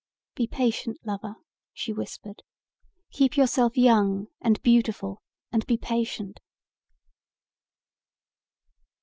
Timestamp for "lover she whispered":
1.05-2.41